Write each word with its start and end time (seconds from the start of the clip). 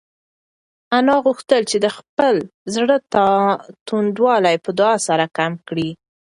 انا 0.97 1.15
غوښتل 1.25 1.61
چې 1.71 1.77
د 1.85 1.87
خپل 1.97 2.35
زړه 2.75 2.95
توندوالی 3.87 4.55
په 4.65 4.69
دعا 4.79 4.95
سره 5.07 5.25
کم 5.37 5.51
کړي. 5.67 5.89